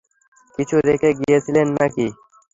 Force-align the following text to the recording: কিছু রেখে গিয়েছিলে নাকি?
কিছু 0.59 0.75
রেখে 0.87 1.09
গিয়েছিলে 1.19 1.61
নাকি? 1.71 2.07